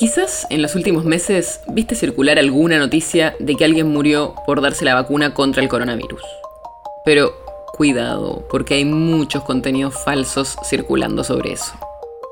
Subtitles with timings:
[0.00, 4.86] Quizás en los últimos meses viste circular alguna noticia de que alguien murió por darse
[4.86, 6.22] la vacuna contra el coronavirus.
[7.04, 7.34] Pero
[7.76, 11.74] cuidado, porque hay muchos contenidos falsos circulando sobre eso.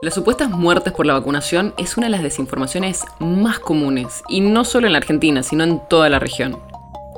[0.00, 4.64] Las supuestas muertes por la vacunación es una de las desinformaciones más comunes, y no
[4.64, 6.58] solo en la Argentina, sino en toda la región.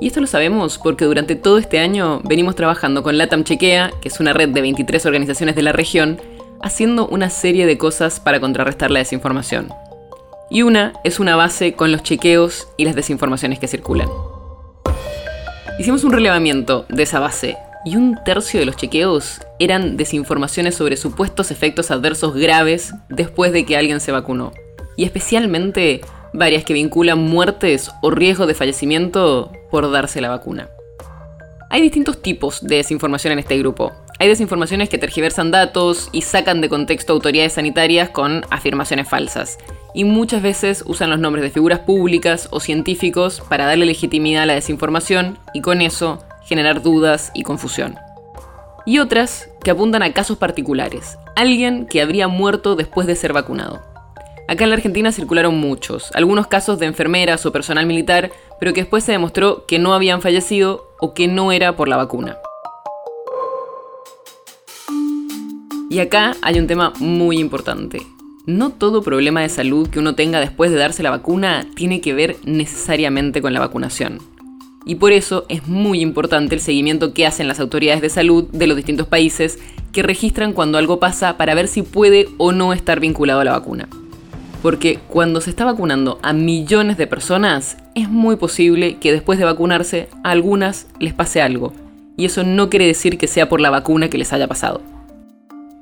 [0.01, 4.09] Y esto lo sabemos porque durante todo este año venimos trabajando con LATAM Chequea, que
[4.09, 6.19] es una red de 23 organizaciones de la región,
[6.61, 9.69] haciendo una serie de cosas para contrarrestar la desinformación
[10.51, 14.09] y una es una base con los chequeos y las desinformaciones que circulan.
[15.79, 20.97] Hicimos un relevamiento de esa base y un tercio de los chequeos eran desinformaciones sobre
[20.97, 24.51] supuestos efectos adversos graves después de que alguien se vacunó,
[24.97, 26.01] y especialmente
[26.33, 30.69] varias que vinculan muertes o riesgo de fallecimiento por darse la vacuna.
[31.69, 33.93] Hay distintos tipos de desinformación en este grupo.
[34.19, 39.57] Hay desinformaciones que tergiversan datos y sacan de contexto autoridades sanitarias con afirmaciones falsas
[39.93, 44.45] y muchas veces usan los nombres de figuras públicas o científicos para darle legitimidad a
[44.45, 47.95] la desinformación y con eso generar dudas y confusión.
[48.85, 53.81] Y otras que apuntan a casos particulares, alguien que habría muerto después de ser vacunado.
[54.47, 58.81] Acá en la Argentina circularon muchos, algunos casos de enfermeras o personal militar, pero que
[58.81, 62.37] después se demostró que no habían fallecido o que no era por la vacuna.
[65.89, 68.01] Y acá hay un tema muy importante.
[68.47, 72.15] No todo problema de salud que uno tenga después de darse la vacuna tiene que
[72.15, 74.17] ver necesariamente con la vacunación.
[74.83, 78.65] Y por eso es muy importante el seguimiento que hacen las autoridades de salud de
[78.65, 79.59] los distintos países
[79.91, 83.51] que registran cuando algo pasa para ver si puede o no estar vinculado a la
[83.51, 83.87] vacuna.
[84.63, 89.45] Porque cuando se está vacunando a millones de personas, es muy posible que después de
[89.45, 91.73] vacunarse a algunas les pase algo.
[92.17, 94.81] Y eso no quiere decir que sea por la vacuna que les haya pasado.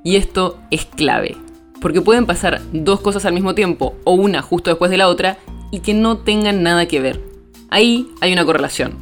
[0.04, 1.38] Y esto es clave
[1.82, 5.38] porque pueden pasar dos cosas al mismo tiempo o una justo después de la otra
[5.72, 7.20] y que no tengan nada que ver.
[7.70, 8.94] Ahí hay una correlación.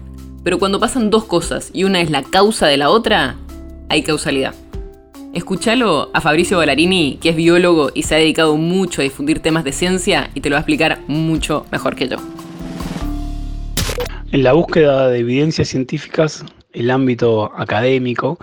[0.44, 3.36] Pero cuando pasan dos cosas y una es la causa de la otra,
[3.90, 4.54] hay causalidad.
[5.34, 9.64] Escúchalo a Fabricio Ballarini, que es biólogo y se ha dedicado mucho a difundir temas
[9.64, 12.18] de ciencia y te lo va a explicar mucho mejor que yo.
[14.32, 18.40] En la búsqueda de evidencias científicas, el ámbito académico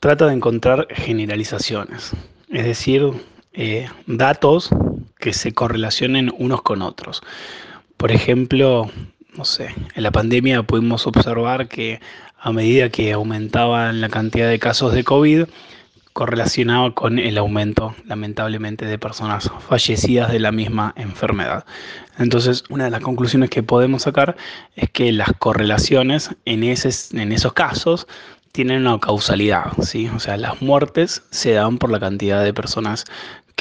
[0.00, 2.12] trata de encontrar generalizaciones,
[2.50, 3.12] es decir,
[3.52, 4.70] eh, datos
[5.18, 7.22] que se correlacionen unos con otros.
[7.96, 8.90] Por ejemplo,
[9.36, 12.00] no sé, en la pandemia pudimos observar que
[12.38, 15.44] a medida que aumentaba la cantidad de casos de COVID,
[16.12, 21.64] correlacionaba con el aumento, lamentablemente, de personas fallecidas de la misma enfermedad.
[22.18, 24.36] Entonces, una de las conclusiones que podemos sacar
[24.76, 28.06] es que las correlaciones en, en esos casos
[28.52, 30.10] tienen una causalidad, ¿sí?
[30.14, 33.06] O sea, las muertes se dan por la cantidad de personas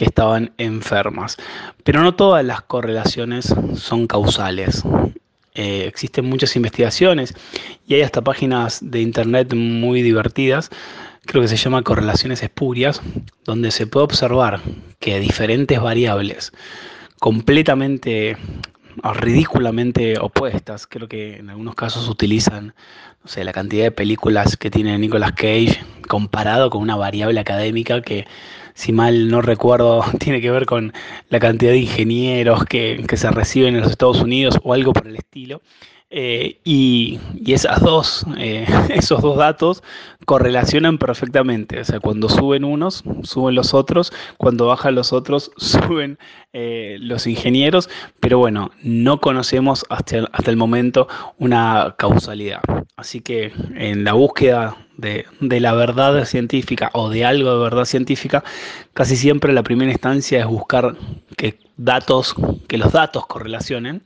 [0.02, 1.38] que estaban enfermas.
[1.84, 4.82] Pero no todas las correlaciones son causales.
[5.54, 7.36] Eh, existen muchas investigaciones
[7.86, 10.72] y hay hasta páginas de internet muy divertidas,
[11.28, 13.00] creo que se llama correlaciones espurias,
[13.46, 14.62] donde se puede observar
[15.00, 16.52] que diferentes variables
[17.20, 18.38] completamente
[19.04, 22.74] o ridículamente opuestas, creo que en algunos casos utilizan
[23.24, 28.02] no sé, la cantidad de películas que tiene Nicolas Cage comparado con una variable académica
[28.02, 28.26] que
[28.74, 30.94] si mal no recuerdo, tiene que ver con
[31.30, 35.16] la cantidad de ingenieros que, se reciben en los Estados Unidos o algo por el
[35.16, 35.62] estilo.
[36.14, 39.82] Eh, y, esas dos, eh, esos dos datos
[40.26, 41.80] correlacionan perfectamente.
[41.80, 44.12] O sea, cuando suben unos, suben los otros.
[44.38, 46.18] Cuando bajan los otros, suben
[46.54, 47.90] eh, los ingenieros.
[48.20, 51.08] Pero bueno, no conocemos hasta, hasta el momento
[51.38, 52.62] una causalidad.
[53.02, 58.44] Así que en la búsqueda de, la verdad científica o de algo de verdad científica,
[58.94, 60.96] casi siempre la primera instancia es buscar
[61.36, 62.36] que datos,
[62.68, 64.04] que los datos correlacionen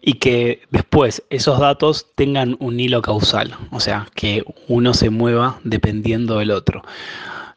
[0.00, 5.60] y que después esos datos tengan un hilo causal, o sea, que uno se mueva
[5.62, 6.82] dependiendo del otro.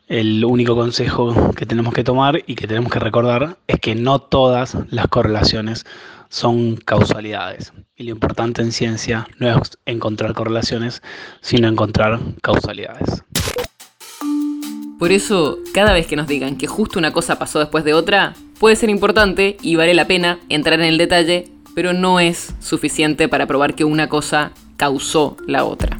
[0.08, 4.20] El único consejo que tenemos que tomar y que tenemos que recordar es que no
[4.20, 5.86] todas las correlaciones
[6.30, 7.74] son causalidades.
[7.96, 11.02] Y lo importante en ciencia no es encontrar correlaciones,
[11.42, 13.24] sino encontrar causalidades.
[15.00, 18.34] Por eso, cada vez que nos digan que justo una cosa pasó después de otra,
[18.60, 23.28] puede ser importante y vale la pena entrar en el detalle pero no es suficiente
[23.28, 26.00] para probar que una cosa causó la otra.